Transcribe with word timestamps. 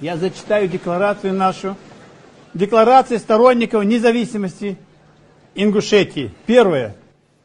Я 0.00 0.16
зачитаю 0.16 0.68
декларацию 0.68 1.34
нашу. 1.34 1.74
Декларация 2.54 3.18
сторонников 3.18 3.82
независимости 3.82 4.76
Ингушетии. 5.56 6.30
Первое. 6.46 6.94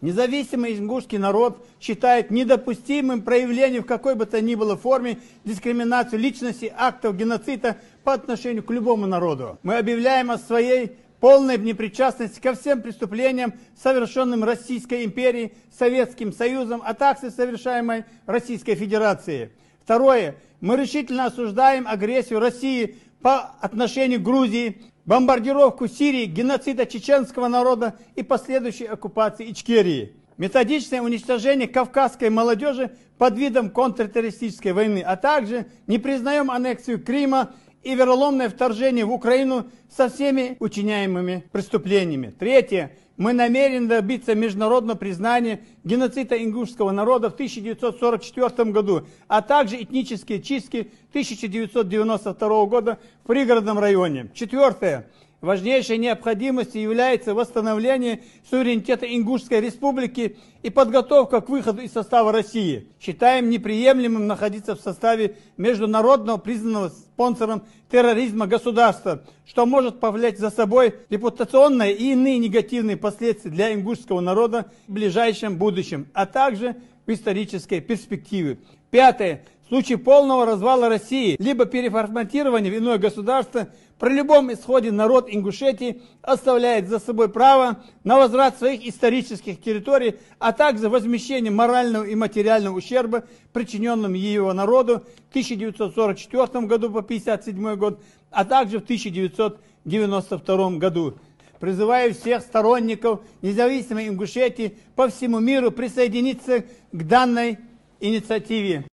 Независимый 0.00 0.76
ингушский 0.76 1.18
народ 1.18 1.64
считает 1.80 2.32
недопустимым 2.32 3.22
проявлением 3.22 3.84
в 3.84 3.86
какой 3.86 4.16
бы 4.16 4.26
то 4.26 4.40
ни 4.40 4.56
было 4.56 4.76
форме 4.76 5.18
дискриминацию 5.44 6.18
личности, 6.18 6.74
актов 6.76 7.16
геноцида 7.16 7.76
по 8.02 8.14
отношению 8.14 8.64
к 8.64 8.70
любому 8.72 9.06
народу. 9.06 9.60
Мы 9.62 9.76
объявляем 9.76 10.32
о 10.32 10.38
своей 10.38 10.96
полной 11.20 11.58
непричастности 11.58 12.40
ко 12.40 12.54
всем 12.54 12.82
преступлениям, 12.82 13.54
совершенным 13.80 14.42
Российской 14.42 15.04
империей, 15.04 15.54
Советским 15.78 16.32
Союзом, 16.32 16.82
а 16.84 16.92
также 16.92 17.30
совершаемой 17.30 18.04
Российской 18.26 18.74
Федерацией. 18.74 19.50
Второе. 19.86 20.34
Мы 20.60 20.76
решительно 20.76 21.26
осуждаем 21.26 21.86
агрессию 21.86 22.40
России 22.40 22.96
по 23.22 23.52
отношению 23.60 24.18
к 24.18 24.24
Грузии, 24.24 24.82
бомбардировку 25.04 25.86
Сирии, 25.86 26.24
геноцида 26.24 26.86
чеченского 26.86 27.46
народа 27.46 27.94
и 28.16 28.24
последующей 28.24 28.86
оккупации 28.86 29.52
Ичкерии. 29.52 30.16
Методичное 30.38 31.00
уничтожение 31.02 31.68
кавказской 31.68 32.30
молодежи 32.30 32.96
под 33.16 33.38
видом 33.38 33.70
контртеррористической 33.70 34.72
войны, 34.72 35.04
а 35.06 35.14
также 35.14 35.66
не 35.86 35.98
признаем 35.98 36.50
аннексию 36.50 37.00
Крыма 37.00 37.52
и 37.86 37.94
вероломное 37.94 38.48
вторжение 38.48 39.04
в 39.04 39.12
Украину 39.12 39.66
со 39.88 40.08
всеми 40.08 40.56
учиняемыми 40.58 41.44
преступлениями. 41.52 42.34
Третье. 42.36 42.96
Мы 43.16 43.32
намерены 43.32 43.86
добиться 43.86 44.34
международного 44.34 44.98
признания 44.98 45.60
геноцида 45.84 46.36
ингушского 46.42 46.90
народа 46.90 47.30
в 47.30 47.34
1944 47.34 48.72
году, 48.72 49.06
а 49.28 49.40
также 49.40 49.80
этнические 49.80 50.42
чистки 50.42 50.90
1992 51.10 52.66
года 52.66 52.98
в 53.22 53.28
пригородном 53.28 53.78
районе. 53.78 54.30
Четвертое. 54.34 55.08
Важнейшей 55.46 55.98
необходимостью 55.98 56.82
является 56.82 57.32
восстановление 57.32 58.20
суверенитета 58.50 59.06
Ингушской 59.06 59.60
республики 59.60 60.38
и 60.64 60.70
подготовка 60.70 61.40
к 61.40 61.48
выходу 61.48 61.82
из 61.82 61.92
состава 61.92 62.32
России. 62.32 62.88
Считаем 62.98 63.48
неприемлемым 63.48 64.26
находиться 64.26 64.74
в 64.74 64.80
составе 64.80 65.36
международного 65.56 66.38
признанного 66.38 66.88
спонсором 66.88 67.62
терроризма 67.92 68.48
государства, 68.48 69.22
что 69.46 69.66
может 69.66 70.00
повлечь 70.00 70.38
за 70.38 70.50
собой 70.50 70.96
репутационные 71.10 71.94
и 71.94 72.10
иные 72.10 72.38
негативные 72.38 72.96
последствия 72.96 73.52
для 73.52 73.72
ингушского 73.72 74.18
народа 74.18 74.72
в 74.88 74.94
ближайшем 74.94 75.58
будущем, 75.58 76.08
а 76.12 76.26
также 76.26 76.74
в 77.06 77.12
исторической 77.12 77.78
перспективе. 77.78 78.58
Пятое. 78.90 79.44
В 79.66 79.68
случае 79.68 79.98
полного 79.98 80.46
развала 80.46 80.88
России, 80.88 81.34
либо 81.40 81.66
переформатирования 81.66 82.70
в 82.70 82.78
иное 82.78 82.98
государство, 82.98 83.66
при 83.98 84.14
любом 84.14 84.52
исходе 84.52 84.92
народ 84.92 85.26
Ингушетии 85.28 86.02
оставляет 86.22 86.88
за 86.88 87.00
собой 87.00 87.28
право 87.28 87.82
на 88.04 88.16
возврат 88.16 88.56
своих 88.56 88.86
исторических 88.86 89.60
территорий, 89.60 90.18
а 90.38 90.52
также 90.52 90.88
возмещение 90.88 91.50
морального 91.50 92.04
и 92.04 92.14
материального 92.14 92.76
ущерба, 92.76 93.24
причиненным 93.52 94.12
его 94.12 94.52
народу 94.52 95.02
в 95.26 95.30
1944 95.30 96.66
году 96.66 96.88
по 96.90 97.00
1957 97.00 97.74
год, 97.74 98.00
а 98.30 98.44
также 98.44 98.78
в 98.78 98.84
1992 98.84 100.70
году. 100.78 101.18
Призываю 101.58 102.14
всех 102.14 102.42
сторонников 102.42 103.20
независимой 103.42 104.06
Ингушетии 104.06 104.78
по 104.94 105.08
всему 105.08 105.40
миру 105.40 105.72
присоединиться 105.72 106.66
к 106.92 107.02
данной 107.02 107.58
инициативе. 107.98 108.86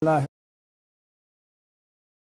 lie 0.00 0.37